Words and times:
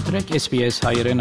մտրեք 0.00 0.30
SPS 0.36 0.76
հայերեն։ 0.86 1.20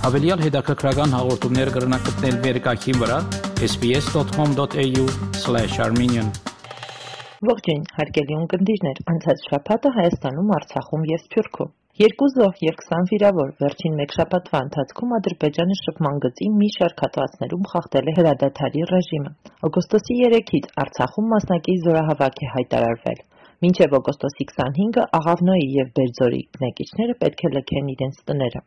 Հավելյալ 0.00 0.40
հետաքրքրական 0.44 1.10
հաղորդումներ 1.12 1.70
կգրնակցնել 1.74 2.36
վերկայքին 2.44 3.00
վրա 3.02 3.18
sps.com.au/armenian 3.66 6.30
Ողջույն, 7.48 7.82
հարգելի 7.98 8.34
ունկնդիրներ, 8.38 8.96
անցած 9.12 9.44
շաբաթը 9.50 9.92
Հայաստանում, 9.98 10.48
Արցախում 10.58 11.04
եւ 11.10 11.20
Սփյուռքում 11.26 11.70
Երկու 12.04 12.30
զոհ 12.38 12.54
եւ 12.64 12.76
20 12.86 13.12
վիրավոր 13.12 13.48
վերջին 13.60 13.94
մեկ 14.00 14.10
շաբաթվա 14.16 14.58
ընթացքում 14.68 15.14
Ադրբեջանը 15.18 15.76
շփման 15.84 16.16
գծի 16.24 16.46
մի 16.62 16.68
շարք 16.78 16.98
հատվածներում 17.04 17.68
խախտել 17.72 18.06
է 18.08 18.10
հրադադարի 18.20 18.82
ռեժիմը։ 18.92 19.30
Օգոստոսի 19.68 20.14
3-ից 20.32 20.64
Արցախում 20.84 21.26
մասնակի 21.34 21.74
զորահավաք 21.88 22.36
է 22.46 22.48
հայտարարվել։ 22.56 23.18
Մինչև 23.64 23.94
օգոստոսի 23.98 24.44
25-ը 24.48 25.04
Աղավնոյի 25.18 25.64
եւ 25.76 25.88
Բերձորի 25.98 26.42
բնակիչները 26.56 27.14
պետք 27.22 27.40
է 27.48 27.48
լքեն 27.54 27.88
իրենց 27.94 28.20
տները։ 28.28 28.60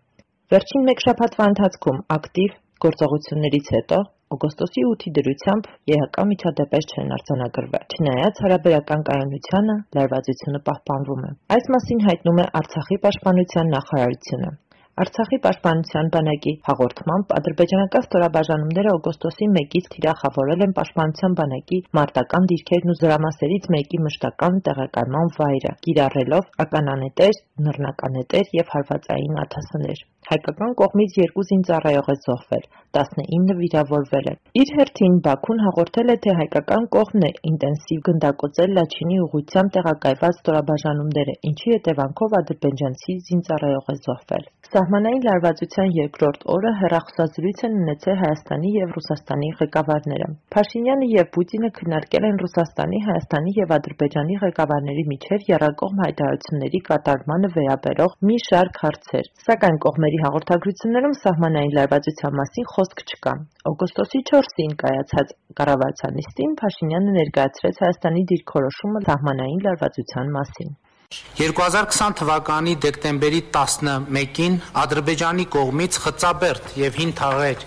Վերջին 0.51 0.83
մեկ 0.87 1.03
շաբաթվա 1.03 1.45
ընթացքում 1.51 2.01
ակտիվ 2.15 2.57
գործողություններից 2.85 3.69
հետո 3.75 3.99
օգոստոսի 4.35 4.83
8-ի 4.89 5.13
դրությամբ 5.17 5.69
ԵՀԿ 5.91 6.25
միջադեպեր 6.31 6.89
չեն 6.91 7.15
արձանագրվել։ 7.17 7.95
Չնայած 7.95 8.43
հարաբերական 8.45 9.05
կայունությանը, 9.11 9.77
լարվածությունը 9.99 10.61
պահպանվում 10.67 11.23
է։ 11.29 11.31
Այս 11.55 11.71
մասին 11.75 12.03
հայտնում 12.07 12.43
է 12.43 12.49
Արցախի 12.61 12.99
պաշտպանության 13.07 13.73
նախարարությունը։ 13.75 14.51
Արցախի 15.01 15.37
պաշտպանության 15.43 16.09
բանակի 16.13 16.51
հաղորդմամբ 16.65 17.31
ադրբեջանական 17.37 18.03
ստորաբաժանումները 18.05 18.91
օգոստոսի 18.97 19.47
1-ից 19.61 19.87
թիրախավորել 19.93 20.65
են 20.65 20.75
պաշտպանության 20.79 21.37
բանակի 21.39 21.79
մարտական 21.99 22.45
դիրքերն 22.51 22.93
ու 22.93 22.97
զորամասերից 23.01 23.69
մեկի 23.77 24.01
մշտական 24.07 24.61
տեղակայման 24.67 25.33
վայրը, 25.39 25.73
կիրառելով 25.87 26.53
ականանետեր, 26.65 27.41
նռնականետեր 27.69 28.55
եւ 28.61 28.73
հարվածային 28.77 29.41
աթասներ։ 29.45 30.05
Հայկական 30.31 30.73
կողմից 30.79 31.15
երկու 31.17 31.43
զինծառայող 31.49 32.09
է 32.13 32.15
զոհվել, 32.25 32.65
19 32.97 33.55
վիրավորվել 33.61 34.29
են։ 34.31 34.37
Իր 34.61 34.71
հերթին 34.77 35.17
Բաքուն 35.25 35.63
հաղորդել 35.65 36.13
է, 36.13 36.15
թե 36.25 36.35
հայկական 36.41 36.87
կողմն 36.95 37.25
է 37.27 37.31
ինտենսիվ 37.51 38.03
գնդակոծել 38.09 38.75
Լաչինի 38.77 39.17
ուղությամբ 39.25 39.73
տեղակայված 39.77 40.39
ստորաբաժանումները, 40.41 41.37
ինչի 41.51 41.73
հետևանքով 41.75 42.37
ադրբեջանցի 42.41 43.17
զինծառայող 43.31 43.91
է 43.95 43.97
զոհվել։ 44.05 44.45
Սահմանային 44.71 45.23
լարվածության 45.27 45.89
երկրորդ 45.95 46.43
օրը 46.53 46.69
հեռախոսազրույց 46.81 47.61
են 47.67 47.73
ունեցել 47.77 48.15
Հայաստանի 48.19 48.69
եւ 48.73 48.91
Ռուսաստանի 48.97 49.47
ղեկավարները։ 49.61 50.27
Փաշինյանը 50.55 51.07
եւ 51.13 51.31
Պուտինը 51.37 51.69
քննարկել 51.79 52.27
են 52.27 52.37
Ռուսաստանի, 52.43 53.01
Հայաստանի 53.07 53.53
եւ 53.57 53.73
Ադրբեջանի 53.77 54.37
ղեկավարների 54.43 55.03
միջև 55.09 55.43
եռակողմ 55.51 55.99
հայտարարությունների 56.05 56.81
կատարմանը 56.87 57.49
վերաբերող 57.57 58.15
մի 58.29 58.37
շարք 58.47 58.79
հարցեր, 58.83 59.27
սակայն 59.47 59.81
կողմերի 59.87 60.21
հաղորդագրություններում 60.23 61.17
սահմանային 61.23 61.75
լարվածության 61.79 62.37
մասին 62.39 62.69
խոսք 62.75 63.03
չկա։ 63.11 63.33
Օգոստոսի 63.73 64.23
4-ին 64.31 64.77
կայացած 64.85 65.35
կառավարության 65.59 66.55
Փաշինյանը 66.63 67.17
ներկայացրեց 67.19 67.83
Հայաստանի 67.83 68.23
դիրքորոշումը 68.31 69.03
սահմանային 69.11 69.61
լարվածության 69.67 70.33
մասին։ 70.39 70.73
2020 71.11 72.13
թվականի 72.19 72.73
դեկտեմբերի 72.83 73.39
11-ին 73.55 74.53
Ադրբեջանի 74.81 75.45
կողմից 75.55 75.97
Խծաբերդ 76.03 76.69
եւ 76.79 76.99
Հին 77.01 77.09
Թաղեր 77.19 77.65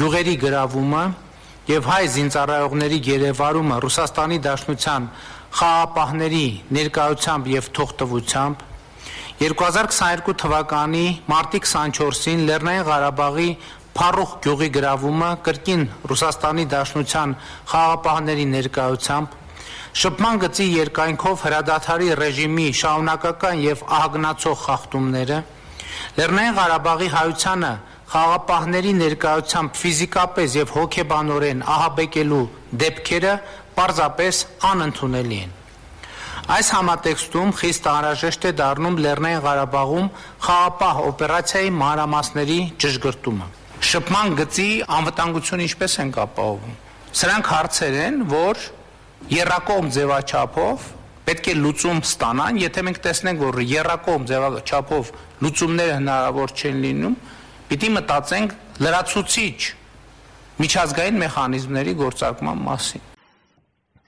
գյուղերի 0.00 0.34
գրավումը 0.42 1.04
եւ 1.70 1.88
հայ 1.88 2.02
զինծառայողների 2.16 2.98
գերեվարումը 3.06 3.78
Ռուսաստանի 3.84 4.38
Դաշնության 4.46 5.06
խաղապահների 5.60 6.44
ներկայությամբ 6.78 7.48
եւ 7.54 7.70
թողտվությամբ 7.78 8.66
2022 9.44 10.36
թվականի 10.44 11.06
մարտի 11.32 11.62
24-ին 11.64 12.44
Լեռնային 12.50 12.84
Ղարաբաղի 12.90 13.48
Փարուխ 13.94 14.36
գյուղի 14.44 14.68
գրավումը 14.76 15.30
կրկին 15.46 15.88
Ռուսաստանի 16.10 16.68
Դաշնության 16.74 17.34
խաղապահների 17.72 18.46
ներկայությամբ 18.58 19.40
Շփման 19.94 20.40
գծի 20.42 20.64
երկայնքով 20.74 21.42
հրադադարի 21.46 22.08
ռեժիմի 22.18 22.64
շարունակական 22.74 23.60
եւ 23.62 23.82
ահագնացող 23.94 24.56
խախտումները, 24.64 25.36
Լեռնային 26.18 26.56
Ղարաբաղի 26.58 27.08
հայությանը 27.14 27.70
խաղապահների 28.14 28.92
ներկայությամբ 28.98 29.78
ֆիզիկապես 29.84 30.56
եւ 30.58 30.74
հոգեբանորեն 30.74 31.62
ահաբեկելու 31.74 32.42
դեպքերը 32.82 33.34
պարզապես 33.78 34.42
անընդունելի 34.74 35.38
են։ 35.44 35.54
Այս 36.54 36.68
համատեքստում 36.74 37.52
խիստ 37.62 37.90
անհրաժեշտ 37.94 38.44
է 38.44 38.52
դառնում 38.58 38.96
Լեռնային 39.04 39.42
Ղարաբաղում 39.46 40.08
խաղապահ 40.44 41.02
օպերացիայի 41.08 41.74
մանրամասների 41.80 42.58
ճշգրտումը։ 42.84 43.46
Շփման 43.94 44.38
գծի 44.42 44.70
անվտանգությունը 44.98 45.68
ինչպես 45.70 46.00
են 46.04 46.10
ապահովում։ 46.24 46.80
Սրանք 47.14 47.50
հարցեր 47.54 47.96
են, 48.04 48.24
որ 48.34 48.66
երրակողմ 49.32 49.86
ձևաչափով 49.94 50.82
պետք 51.24 51.46
է 51.48 51.52
լուծում 51.56 52.00
ստանան, 52.04 52.58
եթե 52.60 52.82
մենք 52.84 52.98
տեսնենք, 53.06 53.38
որ 53.40 53.56
երրակողմ 53.70 54.26
ձևաչափով 54.28 55.12
լուծումները 55.44 55.94
հնարավոր 55.94 56.52
չեն 56.60 56.82
լինում, 56.84 57.14
պիտի 57.70 57.90
մտածենք 57.94 58.52
լրացուցիչ 58.84 59.58
միջազգային 60.60 61.18
մեխանիզմների 61.24 61.94
գործարկման 62.04 62.60
մասին։ 62.68 63.08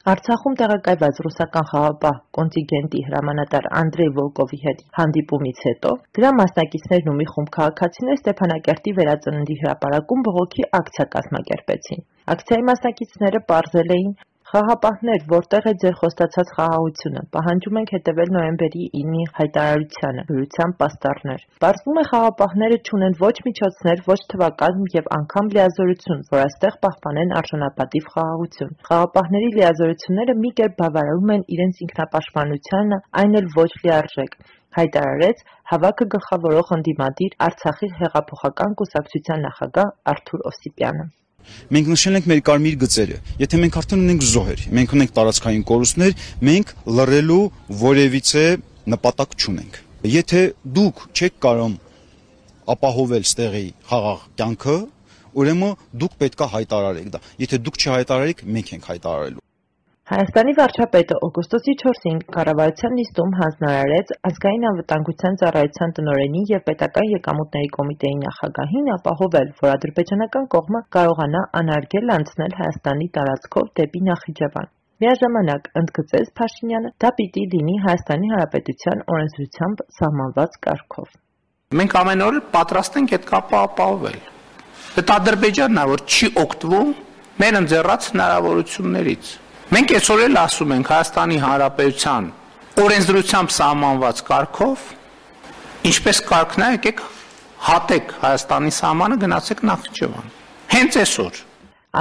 Արցախում 0.06 0.56
տեղակայված 0.60 1.16
ռուսական 1.24 1.64
խաղապահ 1.72 2.18
կոնտինգենտի 2.36 3.00
հրամանատար 3.08 3.64
Անդրեյ 3.80 4.10
Վոլկովի 4.20 4.58
հետ 4.66 4.84
հանդիպումից 5.00 5.62
հետո 5.66 5.90
դրա 6.18 6.30
մասնակիցներն 6.40 7.10
ու 7.10 7.16
մի 7.22 7.26
խումբ 7.32 7.50
քաղաքացիներ 7.56 8.20
Ստեփանակերտի 8.20 8.94
վերածննդի 9.00 9.56
հրապարակում 9.64 10.22
բողոքի 10.28 10.70
ակցիա 10.78 11.06
կազմակերպեցին։ 11.16 12.06
Ակցիայի 12.36 12.66
մասնակիցները 12.70 13.42
ողջել 13.50 13.92
էին 13.96 14.14
Խաղապահներ, 14.46 15.22
որտե՞ղ 15.30 15.64
է 15.68 15.70
ձեր 15.82 15.94
խոստացած 16.00 16.50
խաղաղությունը, 16.56 17.22
պահանջում 17.36 17.78
ենք 17.80 17.88
հետևել 17.94 18.28
նոյեմբերի 18.36 18.84
9-ի 18.98 19.24
հայտարարությանը, 19.38 20.24
դրությամբ 20.28 20.76
պաստառներ։ 20.82 21.42
Պարզվում 21.64 21.98
է 22.02 22.04
խաղապահները 22.10 22.78
չունեն 22.86 23.16
ոչ 23.22 23.32
միջոցներ, 23.48 24.04
ոչ 24.12 24.18
թվական 24.34 24.86
եւ 24.94 25.10
անգամ 25.18 25.50
լիազորություն, 25.56 26.22
որ 26.36 26.44
այստեղ 26.44 26.78
պահպանեն 26.86 27.34
արժանապատիվ 27.42 28.08
խաղաղություն։ 28.14 28.72
Խաղապահների 28.86 29.50
լիազորությունները 29.58 30.38
մի 30.46 30.54
կերպ 30.62 30.80
բավարարում 30.84 31.36
են 31.38 31.44
իրենց 31.58 31.84
ինքնապաշտպանությանը, 31.88 33.02
այն 33.26 33.38
էլ 33.42 33.52
ոչ 33.58 33.70
լիարժեք 33.82 34.40
հայտարարեց 34.76 35.44
հավաքը 35.74 36.10
գլխավորող 36.14 36.74
ընդդիմադիր 36.80 37.38
Արցախի 37.50 37.92
հեղափոխական 38.00 38.80
կուսակցության 38.82 39.46
նախագահ 39.50 39.94
Արթուր 40.14 40.50
Օսիպյանը։ 40.54 41.12
Մենք 41.76 41.90
նշել 41.92 42.18
ենք 42.18 42.28
մեր 42.30 42.42
կարմիր 42.46 42.76
գծերը։ 42.82 43.18
Եթե 43.42 43.60
մենք 43.62 43.78
արդեն 43.80 44.04
ունենք 44.06 44.26
զոհեր, 44.30 44.62
մենք 44.76 44.94
ունենք 44.96 45.14
տարածքային 45.16 45.64
կորուստներ, 45.70 46.12
մենք 46.46 46.72
լռելու 46.98 47.40
որևիցե 47.86 48.44
նպատակ 48.96 49.36
չունենք։ 49.40 49.80
Եթե 50.16 50.42
դուք 50.76 51.02
չեք 51.16 51.40
կարող 51.46 51.78
ապահովել 52.76 53.26
ստեղի 53.26 53.66
խաղաղ 53.90 54.22
կյանքը, 54.40 54.76
ուրեմն 55.36 55.74
դուք 56.02 56.14
պետքա 56.22 56.52
հայտարարեք 56.56 57.10
դա։ 57.14 57.24
Եթե 57.46 57.62
դուք 57.66 57.82
չհայտարարեք, 57.82 58.46
մենք 58.56 58.72
ենք 58.76 58.88
հայտարարելու։ 58.92 59.45
Հայաստանի 60.06 60.52
վարչապետը 60.54 61.14
օգոստոսի 61.26 61.72
4-ին 61.80 62.18
կառավարության 62.34 62.92
նիստում 62.96 63.30
հանձնարարեց 63.38 64.10
Ազգային 64.28 64.66
անվտանգության 64.68 65.38
ծառայության 65.40 65.94
տնօրենին 65.96 66.44
եւ 66.50 66.60
Պետական 66.68 67.08
եկամուտների 67.12 67.70
կոմիտեի 67.76 68.18
նախագահին 68.20 68.90
ապահովել, 68.94 69.48
որ 69.64 69.72
ադրբեջանական 69.72 70.46
կողմը 70.54 70.80
կարողանա 70.96 71.40
անարգել 71.60 72.12
անցնել 72.16 72.54
Հայաստանի 72.58 73.08
տարածքով 73.16 73.72
դեպի 73.80 74.02
Նախիջևան։ 74.10 74.70
Միաժամանակ 75.02 75.66
ընդգծեց 75.80 76.30
Փաշինյանը, 76.38 76.92
դա 77.02 77.10
պիտի 77.18 77.44
լինի 77.56 77.74
Հայաստանի 77.86 78.30
Հանրապետության 78.34 79.02
օրենսդրությամբ 79.16 79.82
սահմանված 79.96 80.54
կարգով։ 80.68 81.08
Մենք 81.82 81.98
ամեն 82.02 82.22
օր 82.28 82.38
պատրաստ 82.54 83.00
ենք 83.02 83.16
այդ 83.18 83.26
կապը 83.32 83.58
ապահովել։ 83.66 84.22
Դա 85.02 85.18
Ադրբեջանն 85.18 85.82
է, 85.82 85.88
որ 85.96 86.06
չի 86.06 86.30
օգտվում 86.46 86.94
մեր 87.42 87.60
ընձեռած 87.64 88.08
հնարավորություններից 88.14 89.34
Մենք 89.66 89.92
այսօր 89.96 90.20
էլ 90.22 90.36
ասում 90.38 90.72
ենք 90.76 90.88
Հայաստանի 90.92 91.36
Հանրապետության 91.42 92.26
օրենսդրությամբ 92.82 93.52
սահմանված 93.56 94.20
կարգով, 94.28 94.84
ինչպես 95.90 96.20
կարգն 96.28 96.64
է, 96.66 96.68
եկեք 96.76 97.02
հատեք 97.66 98.14
Հայաստանի 98.20 98.70
սահմանը 98.76 99.18
գնացեք 99.26 99.64
Նախիջևան։ 99.70 100.30
Հենց 100.76 101.00
այսօր, 101.02 101.42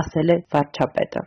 ասել 0.02 0.30
է 0.36 0.38
վարչապետը։ 0.54 1.26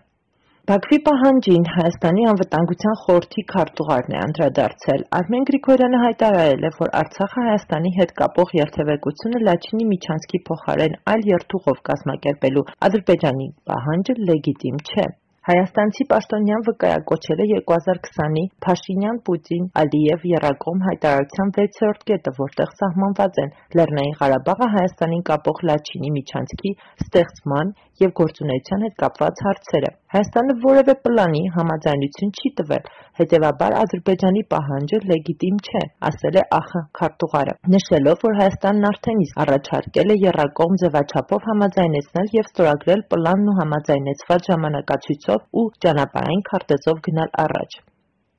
Բաքվի 0.70 0.98
պահանջին 1.10 1.68
Հայաստանի 1.74 2.30
անվտանգության 2.30 2.98
խորհրդի 3.02 3.46
քարտուղարն 3.52 4.16
է 4.18 4.18
անդրադարձել։ 4.22 5.06
Արմեն 5.18 5.46
Գրիգորյանը 5.50 6.02
հայտարարել 6.06 6.66
է, 6.68 6.74
որ 6.78 6.92
Արցախը 7.02 7.46
Հայաստանի 7.50 7.96
հետ 7.98 8.18
կապող 8.22 8.58
երթևեկությունը 8.62 9.46
Լաչինի 9.48 9.86
Միչանսկի 9.94 10.46
փոխարեն 10.50 11.00
այլ 11.14 11.30
երթուղով 11.34 11.86
կազմակերպելու 11.90 12.68
Ադրբեջանի 12.90 13.48
պահանջը 13.72 14.22
լեգիտիմ 14.28 14.84
չէ։ 14.86 15.14
Հայաստանցի 15.48 16.04
պաշտոնյան 16.08 16.64
վկայակոչել 16.64 17.38
է 17.42 17.44
2020-ի 17.50 18.42
Փաշինյան-Պուտին-Ալիև 18.64 20.26
եռակողմ 20.30 20.82
հայտարարության 20.86 21.52
6-րդ 21.58 22.04
կետը, 22.10 22.32
որտեղ 22.40 22.74
սահմանված 22.80 23.40
են 23.44 23.54
Լեռնային 23.80 24.18
Ղարաբաղը 24.18 24.68
Հայաստանին 24.74 25.24
կապող 25.30 25.62
Լաչինի 25.70 26.12
միջանցքի 26.18 26.74
ստեղծման 27.06 27.72
եւ 28.04 28.12
գործունեության 28.20 28.84
հետ 28.88 29.00
կապված 29.04 29.42
հարցերը։ 29.48 29.92
Հայաստանը 30.12 30.54
որևէ 30.60 30.92
պլանի 31.06 31.40
համաձայնություն 31.54 32.30
չի 32.40 32.50
տվել, 32.60 32.86
հետեւաբար 33.18 33.74
Ադրբեջանի 33.80 34.42
պահանջը 34.54 35.00
լեգիտիմ 35.10 35.58
չէ, 35.66 35.82
ասել 36.10 36.38
է 36.42 36.44
ԱԽ 36.58 36.80
քարտուղարը, 37.00 37.56
նշելով, 37.74 38.24
որ 38.28 38.38
Հայաստանն 38.38 38.88
արդեն 38.90 39.20
իսկ 39.26 39.42
առաջարկել 39.44 40.14
է 40.14 40.18
եռակողմ 40.22 40.80
ձևաչափով 40.84 41.50
համաձայնեցնել 41.50 42.32
եւ 42.38 42.50
ստորագրել 42.52 43.04
պլանն 43.12 43.52
ու 43.52 43.58
համաձայնեցված 43.60 44.50
ժամանակացույցով 44.52 45.46
ու 45.64 45.68
ճանապարհային 45.84 46.44
քարտեզով 46.50 47.06
գնալ 47.10 47.38
առաջ։ 47.44 47.80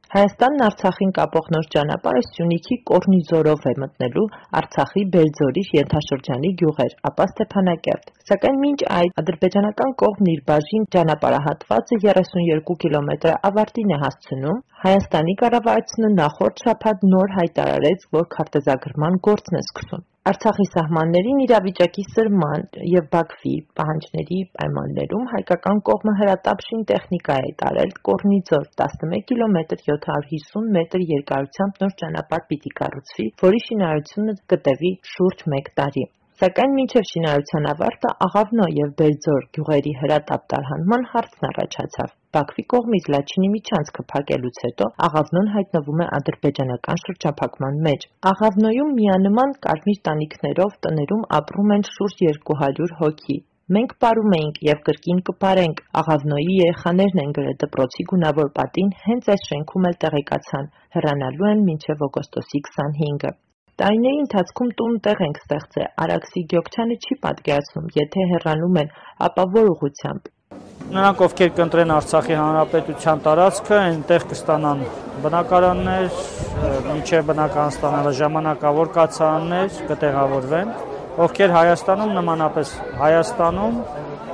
Հայաստանն 0.10 0.62
Արցախին 0.66 1.12
կապող 1.16 1.50
նոր 1.54 1.66
ճանապարհը 1.74 2.22
Սյունիքի 2.28 2.78
Կորնիզորով 2.90 3.68
է 3.72 3.74
մտնելու 3.84 4.24
Արցախի 4.62 5.04
Բելձորի 5.16 5.64
ենթաշրջանի 5.76 6.52
գյուղեր, 6.62 6.96
ապա 7.10 7.28
Ստեփանակերտ։ 7.30 8.10
Սակայն 8.32 8.58
մինչ 8.64 8.80
այդ 8.98 9.22
ադրբեջանական 9.24 9.94
կողմն 10.02 10.32
իր 10.34 10.42
բաժին 10.50 10.90
ճանապարհահատվածը 10.98 12.02
32 12.08 12.78
կիլոմետր 12.86 13.38
ավարտին 13.52 13.94
է 13.94 14.04
հասցնում, 14.08 14.62
Հայաստանի 14.90 15.36
կառավարությունը 15.44 16.16
նախորդ 16.18 16.66
շաբաթ 16.66 17.10
նոր 17.14 17.36
հայտարարեց, 17.38 18.10
որ 18.18 18.30
քարտեզագրման 18.38 19.22
գործն 19.30 19.62
է 19.62 19.64
սկսում։ 19.70 20.08
Արցախի 20.30 20.66
սահմաններին 20.70 21.38
իրավիճակի 21.44 22.04
սրման 22.08 22.66
եւ 22.90 23.06
Բաքվի 23.14 23.54
պահանջների 23.80 24.38
պայմաններում 24.58 25.24
հայկական 25.32 25.80
կողմը 25.90 26.14
հրատապշին 26.20 26.84
տեխնիկա 26.92 27.38
է 27.46 27.54
տարել 27.62 27.96
Կորնիձոր 28.10 28.68
11 28.82 29.24
կիլոմետր 29.32 29.82
750 29.88 30.70
մետր 30.78 31.08
երկարությամբ 31.14 31.82
նոր 31.86 31.98
ճանապարհ 32.04 32.46
պիտի 32.52 32.74
կառուցվի, 32.82 33.28
որի 33.46 33.64
շինարարությունը 33.70 34.38
կտևի 34.54 34.94
շուրջ 35.16 35.44
1 35.62 35.74
տարի։ 35.82 36.08
Սակայն 36.44 36.80
մինչև 36.82 37.12
շինարարության 37.16 37.72
ավարտը 37.74 38.16
Աղավնո 38.30 38.72
եւ 38.84 38.96
Բելձոր 39.02 39.52
գյուղերի 39.58 40.00
հրատապ 40.04 40.50
տարհանման 40.56 41.12
հարցն 41.16 41.54
առաջացավ։ 41.54 42.19
Բաքվի 42.36 42.64
կողմից 42.72 43.06
Լաչինի 43.14 43.48
միջանցքը 43.52 44.04
փակելուց 44.12 44.58
հետո 44.64 44.88
Աղավնոն 45.06 45.48
հայտնվում 45.54 46.04
է 46.04 46.06
ադրբեջանական 46.18 47.02
շրջափակման 47.04 47.80
մեջ։ 47.88 48.06
Աղավնոյում 48.32 48.92
միանման 49.00 49.56
կարմիր 49.66 50.02
տանիքներով 50.10 50.76
տներում 50.86 51.24
ապրում 51.40 51.74
են 51.78 51.88
շուրջ 51.90 52.22
200 52.52 52.90
հոգի։ 53.02 53.40
Մենք 53.78 53.98
պարում 54.06 54.38
էինք 54.40 54.62
եւ 54.70 54.86
կրկին 54.92 55.26
կպարենք։ 55.32 55.84
Աղավնոյի 56.04 56.54
երեխաներն 56.60 57.26
են 57.26 57.36
գրել 57.40 57.60
դպրոցի 57.66 58.10
գունավոր 58.14 58.56
պատին 58.62 58.96
հենց 59.10 59.34
այս 59.34 59.50
շենքում 59.50 59.90
էլ 59.90 60.02
տեղեկացան։ 60.06 60.72
Հեռանալու 60.98 61.52
են 61.56 61.68
մինչև 61.74 62.10
օգոստոսի 62.10 62.66
25-ը։ 62.72 63.38
Տարիների 63.82 64.26
ընթացքում 64.30 64.74
տուն-տեղ 64.80 65.22
ենք 65.26 65.46
ստեղծել, 65.46 65.94
Արաքսի 66.06 66.50
Գյոքչյանը 66.54 66.98
չի 67.06 67.24
պատկերացնում, 67.26 67.94
եթե 68.00 68.26
հեռանում 68.34 68.84
են, 68.86 68.98
ապա 69.30 69.46
որ 69.56 69.70
ուղղությամբ։ 69.78 70.36
Նրանք, 70.90 71.20
ովքեր 71.22 71.50
կընտրեն 71.54 71.92
Արցախի 71.94 72.36
հանրապետության 72.40 73.20
տարածքը, 73.26 73.76
այնտեղ 73.80 74.24
կստանան 74.32 74.80
բնակարաններ, 75.26 76.08
միջև 76.88 77.28
բնակարան 77.28 77.74
ստանալը 77.76 78.14
ժամանակավոր 78.20 78.90
կացարաններ 78.96 79.78
կտեղավորվեն, 79.92 80.74
ովքեր 81.28 81.54
Հայաստանում 81.58 82.16
նմանապես 82.18 82.74
Հայաստանում 83.04 83.78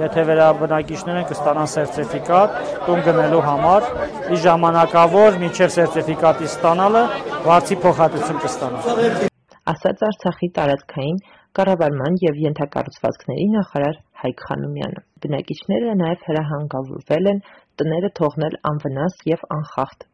եթե 0.05 0.25
վերաբնակիչներ 0.31 1.19
են 1.19 1.29
կստանան 1.35 1.69
սերտիֆիկատ 1.75 2.57
տուն 2.87 3.05
գնելու 3.09 3.45
համար, 3.49 3.91
ի 4.31 4.41
ժամանակավոր 4.47 5.39
միջև 5.43 5.75
սերտիֆիկատի 5.75 6.51
ստանալը 6.55 7.05
վարձի 7.49 7.81
փոխհատուցում 7.83 8.43
կստանան 8.47 9.31
ասաց 9.75 10.01
Արցախի 10.07 10.47
տարածքային 10.55 11.15
կառավարման 11.57 12.17
եւ 12.21 12.41
ենթակառուցվածքների 12.43 13.45
նախարար 13.55 13.95
Հայկ 14.25 14.43
Խանոմյանը։ 14.49 15.01
Բնակիչները 15.23 15.95
նաեւ 16.01 16.27
հրահանգավորվել 16.27 17.31
են 17.31 17.41
տները 17.81 18.11
թողնել 18.19 18.59
անվնաս 18.71 19.17
եւ 19.31 19.45
անխախտ։ 19.57 20.05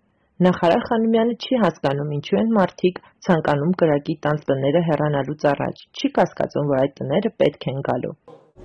Նախարար 0.48 0.86
Խանոմյանը 0.90 1.38
չի 1.46 1.62
հասկանում 1.64 2.14
ինչու 2.18 2.40
են 2.42 2.54
մարդիկ 2.58 3.02
ցանկանում 3.28 3.74
կրակի 3.84 4.16
տանձ 4.28 4.46
տները 4.52 4.84
հեռանալուց 4.92 5.48
առաջ։ 5.56 5.84
Չի 6.02 6.14
կասկածում, 6.20 6.72
որ 6.76 6.84
այդ 6.86 6.96
տները 7.02 7.36
պետք 7.44 7.68
են 7.72 7.84
գալու։ 7.92 8.16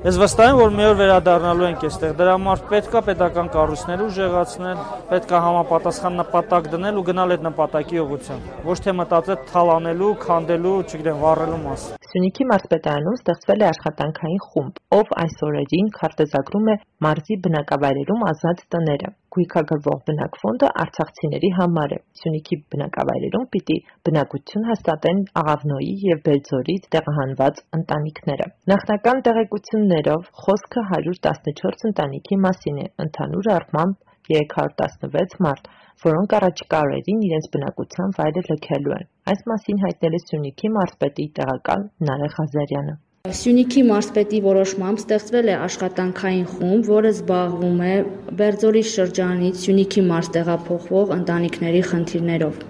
Ես 0.05 0.19
վստահ 0.21 0.51
եմ, 0.51 0.59
որ 0.61 0.75
մի 0.77 0.85
օր 0.87 0.97
վերադառնալու 0.99 1.65
ենք 1.67 1.85
այստեղ։ 1.87 2.11
Դրա 2.19 2.33
համար 2.35 2.61
պետքա 2.69 3.01
պետական 3.07 3.47
կառույցներ 3.55 4.03
ուժեղացնել, 4.07 4.83
պետքա 5.09 5.41
համապատասխան 5.47 6.19
նպատակ 6.21 6.69
դնել 6.75 7.01
ու 7.01 7.05
գնալ 7.09 7.35
այդ 7.37 7.47
նպատակի 7.47 8.03
ուղղությամբ։ 8.05 8.53
Ոչ 8.69 8.79
թե 8.85 8.95
մտածել 9.01 9.41
թալանելու, 9.57 10.13
քանդելու, 10.27 10.77
չգիտեմ, 10.85 11.21
վառելու 11.25 11.61
մաս։ 11.65 11.89
Սյունիքի 12.13 12.49
մարզպետարանում 12.53 13.21
ստեղծվել 13.25 13.65
է 13.65 13.71
աշխատանքային 13.73 14.43
խումբ, 14.53 14.83
ով 15.01 15.15
այս 15.25 15.39
օրերին 15.49 15.93
քարտեզագրում 15.97 16.69
է 16.77 16.81
մարզի 17.09 17.41
բնակավայրերում 17.49 18.29
ազատ 18.37 18.67
տները։ 18.77 19.17
Գույքագրվող 19.37 19.99
բնակֆոնդը 20.09 20.69
արցախցիների 20.83 21.51
համար 21.57 21.95
է։ 21.97 21.99
Սյունիքի 22.21 22.57
բնակավայրերում 22.75 23.47
պիտի 23.57 23.77
բնակություն 24.09 24.67
հաստատեն 24.71 25.23
Աղավնոյի 25.43 25.95
եւ 26.11 26.23
Բելձորից 26.29 26.89
տեղահանված 26.97 27.63
ընտանիքները։ 27.79 28.49
Նախնական 28.73 29.23
տեղեկություններով 29.29 30.31
խոսքը 30.45 30.87
114 30.93 31.89
ընտանիքի 31.91 32.41
մասին 32.47 32.83
է։ 32.85 32.91
Ընդհանուր 33.07 33.51
առմամբ 33.57 34.15
316 34.31 35.41
մարդ, 35.47 35.69
որոնք 36.05 36.37
առաջիկա 36.39 36.81
օրերին 36.87 37.21
իրենց 37.27 37.51
բնակության 37.57 38.15
վայրը 38.21 38.47
լքելու 38.51 38.97
են։ 39.01 39.11
Այս 39.33 39.45
մասին 39.53 39.83
հայտնել 39.87 40.19
է 40.19 40.23
Սյունիքի 40.27 40.73
մարզպետի 40.79 41.27
տեղակալ 41.41 41.91
Նարեկ 42.11 42.39
Ղազարյանը։ 42.41 42.97
Սյունիքի 43.35 43.83
մարզպետի 43.89 44.39
որոշմամբ 44.45 45.01
ստեղծվել 45.01 45.49
է 45.51 45.55
աշխատանքային 45.65 46.45
խումբ, 46.51 46.91
որը 46.91 47.11
զբաղվում 47.15 47.81
է 47.87 47.95
Բերձորի 48.41 48.83
շրջանից 48.91 49.63
Սյունիքի 49.63 50.05
մարզ 50.11 50.29
տեղափոխվող 50.37 51.15
ընտանիքների 51.17 51.81
խնդիրներով։ 51.91 52.61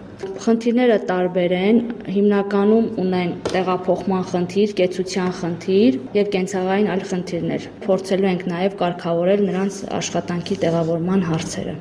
Խնդիրները 0.46 0.96
տարբեր 1.10 1.54
են, 1.58 1.82
հիմնականում 2.14 2.88
ունեն 3.04 3.34
տեղափոխման 3.50 4.24
խնդիր, 4.30 4.72
կեցության 4.80 5.36
խնդիր 5.42 6.00
եւ 6.20 6.32
կենցաղային 6.36 6.90
այլ 6.94 7.04
խնդիրներ։ 7.12 7.68
Փորձելու 7.84 8.30
ենք 8.32 8.48
նաեւ 8.54 8.80
կարգավորել 8.80 9.44
նրանց 9.50 9.82
աշխատանքի 10.00 10.60
տեղավորման 10.64 11.28
հարցերը։ 11.32 11.76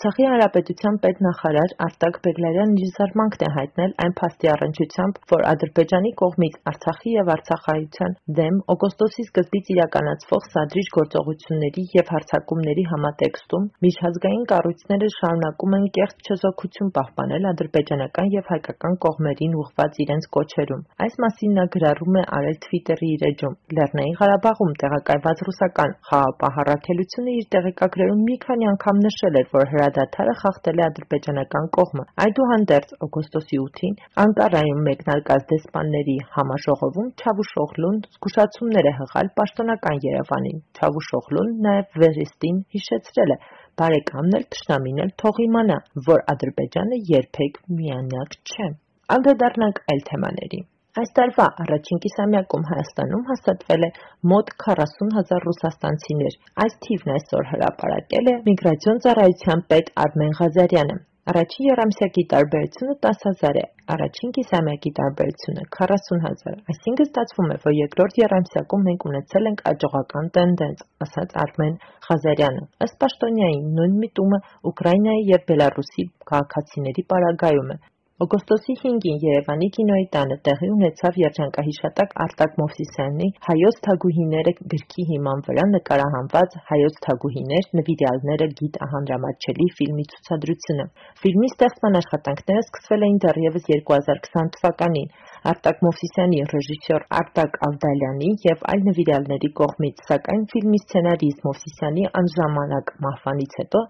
Արցախի 0.00 0.24
հանրապետության 0.32 0.94
պետնախարար 1.04 1.72
Արտակ 1.84 2.14
Բեգլարյանն 2.24 2.76
իր 2.80 2.92
զարմանքն 2.98 3.42
է 3.44 3.48
հայտնել 3.56 3.90
այն 4.04 4.12
փաստի 4.20 4.48
առնչությամբ, 4.52 5.18
որ 5.32 5.42
Ադրբեջանի 5.50 6.12
կողմից 6.20 6.54
Արցախի 6.70 7.12
եւ 7.14 7.32
արցախայության 7.34 8.14
դեմ 8.38 8.60
օգոստոսի 8.74 9.24
սկզբից 9.28 9.68
իրականացվող 9.74 10.46
սադրիչ 10.54 10.86
գործողությունների 10.96 11.84
եւ 11.96 12.12
հարձակումների 12.14 12.84
համատեքստում 12.92 13.66
միջազգային 13.84 14.46
կառույցները 14.54 15.10
շարունակում 15.20 15.76
են 15.80 15.84
կեղծ 16.00 16.30
չեզոքություն 16.30 16.94
պահպանել 16.96 17.50
ադրբեջանական 17.52 18.32
եւ 18.40 18.50
հայկական 18.56 18.98
կողմերին 19.04 19.60
ուղղված 19.60 20.00
իրենց 20.06 20.30
կոչերում։ 20.40 20.82
Այս 21.04 21.20
մասին 21.26 21.54
նա 21.60 21.68
գրառում 21.76 22.18
է 22.20 22.24
արել 22.40 22.58
Twitter-ի 22.64 23.12
իր 23.20 23.28
էջում։ 23.34 23.60
Լեռնային 23.76 24.18
Ղարաբաղում 24.24 24.74
տեղակայված 24.80 25.44
ռուսական 25.50 25.94
խաղապահարակելությունը 26.08 27.36
իր 27.40 27.46
տեղեկագրերում 27.58 28.26
մի 28.30 28.40
քանի 28.48 28.72
անգամ 28.72 29.06
նշել 29.10 29.40
էր, 29.44 29.48
որ 29.60 29.70
հրադադարը 29.90 30.34
խախտել 30.40 30.80
է 30.80 30.82
ադրբեջանական 30.86 31.64
կողմը։ 31.76 32.02
Այդուհանդերձ, 32.24 32.92
օգոստոսի 33.06 33.58
8-ին 33.62 33.96
Անկարայում 34.24 34.82
մեկնարկած 34.88 35.46
դեսպանների 35.52 36.16
համաժողովում 36.36 37.08
Չավուշօղլուն 37.22 37.98
զգուշացումներ 38.06 38.90
է 38.90 38.94
հղալ 39.00 39.30
պաշտոնական 39.40 40.00
Երևանին։ 40.06 40.62
Չավուշօղլուն 40.78 41.52
նաև 41.66 42.00
վերստին 42.04 42.64
հիշեցրել 42.76 43.34
է. 43.34 43.38
«Բարեկամն 43.80 44.36
էլ, 44.40 44.44
թշնամին 44.54 45.04
էլ 45.06 45.14
թող 45.22 45.44
իմանա, 45.50 45.78
որ 46.10 46.26
Ադրբեջանը 46.34 47.00
երբեք 47.14 47.62
միանյակ 47.80 48.36
չէ»։ 48.50 48.68
Անդրադառնանք 49.16 49.82
այլ 49.94 50.04
թեմաների։ 50.10 50.60
Այս 50.98 51.12
տարվա 51.16 51.44
առաջին 51.62 51.98
կիսամյակում 52.04 52.62
Հայաստանում 52.68 53.20
հաստատվել 53.26 53.84
է 53.86 53.90
մոտ 54.30 54.48
40 54.62 55.12
հազար 55.16 55.44
ռուսաստանցիներ։ 55.48 56.38
Այս 56.64 56.72
թիվն 56.86 57.12
այսօր 57.16 57.44
հրապարակել 57.50 58.30
է 58.30 58.34
Միգրացիոն 58.48 58.98
ծառայության 59.04 59.62
պետ 59.70 59.92
Արմեն 60.04 60.34
Ղազարյանը։ 60.40 60.96
Առաջին 61.30 61.68
եռամսյակի 61.68 62.24
տարբերությունը 62.32 62.96
10 63.06 63.22
հազար 63.28 63.60
է, 63.60 63.64
առաջին 63.94 64.34
կիսամյակի 64.40 64.92
տարբերությունը 64.98 65.66
40 65.78 66.20
հազար։ 66.26 66.58
Այսինքն 66.74 67.06
ստացվում 67.06 67.54
է, 67.54 67.58
որ 67.66 67.76
երկրորդ 67.78 68.20
եռամսյակում 68.22 68.84
մենք 68.90 69.06
ունեցել 69.10 69.48
ենք 69.52 69.64
աճողական 69.74 70.32
տենդենց, 70.40 70.84
ասաց 71.06 71.38
Արմեն 71.44 71.78
Ղազարյանը։ 72.08 72.66
Ըստ 72.88 73.00
պաշտոնյայի 73.04 73.62
նույն 73.78 73.96
միտումը 74.02 74.42
Ուկրաինայի 74.72 75.24
եւ 75.30 75.46
Բելարուսի 75.52 76.10
քաղաքացիների 76.32 77.06
պարագայում 77.14 77.74
է, 77.76 77.80
Օգոստոսի 78.20 78.74
5-ին 78.78 79.20
Երևանի 79.24 79.66
կինոյի 79.74 80.06
տանը 80.14 80.36
տեղի 80.46 80.68
ունեցավ 80.72 81.14
երջանկահիշատակ 81.20 82.10
Արտակ 82.24 82.58
Մովսիսյանի 82.60 83.28
«Հայոց 83.46 83.78
թագուհիները» 83.86 84.52
գրքի 84.74 85.04
հիման 85.12 85.44
վրա 85.46 85.64
նկարահանված 85.70 86.58
«Հայոց 86.72 86.98
թագուհիներ. 87.06 87.70
նվիրյալները 87.80 88.48
գիծ 88.60 88.76
հանրամատչելի» 88.92 89.68
ֆիլմի 89.80 90.04
ցուցադրությունը։ 90.12 90.86
Ֆիլմի 91.24 91.50
ստեղծման 91.54 91.98
աշխատանքները 92.02 92.66
սկսվել 92.66 93.08
էին 93.08 93.20
դեռևս 93.24 93.68
2020 93.72 94.54
թվականին 94.60 95.08
Արտակ 95.40 95.78
Մովսիսյանի, 95.80 96.38
ռեժիսոր 96.52 97.04
Արտակ 97.16 97.54
Ավդալյանի 97.64 98.26
և 98.44 98.64
այլ 98.72 98.82
նվիրյալների 98.88 99.48
կողմից, 99.60 100.02
սակայն 100.08 100.42
ֆիլմի 100.52 100.80
սցենարիստ 100.82 101.46
Մովսիսյանի 101.46 102.04
անժամանակ 102.20 102.92
մահվանից 103.04 103.56
հետո 103.60 103.80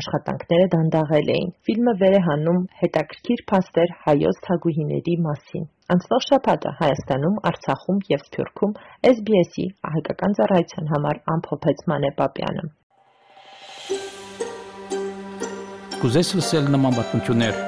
աշխատանքները 0.00 0.66
դանդաղել 0.74 1.30
էին։ 1.36 1.54
Ֆիլմը 1.68 1.94
վեր 2.02 2.16
է 2.18 2.20
հանում 2.28 2.60
հետաքրքիր 2.82 3.44
փաստեր 3.52 3.94
հայոց 4.04 4.42
թագուհիների 4.48 5.16
մասին։ 5.28 5.64
Անցնող 5.96 6.22
շաբաթը 6.28 6.74
Հայաստանում, 6.82 7.40
Արցախում 7.52 8.04
և 8.12 8.26
Սփյուռքում 8.28 8.76
SBS-ի 9.14 9.66
հայկական 9.96 10.38
ծառայության 10.42 10.92
համար 10.92 11.22
ամփոփեց 11.38 11.82
Մանե 11.88 12.12
Պապյանը։ 12.20 12.68
Կուզես 16.04 16.36
լսել 16.38 16.70
նման 16.76 17.00
բանություններ, 17.00 17.67